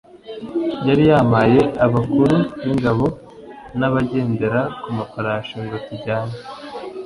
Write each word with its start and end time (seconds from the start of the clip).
yari 0.87 1.03
yampaye 1.11 1.61
abakuru 1.85 2.35
b’ingabo 2.63 3.05
n’abagendera 3.79 4.61
ku 4.81 4.89
mafarashi 4.97 5.55
ngo 5.63 5.75
tujyane 5.87 6.35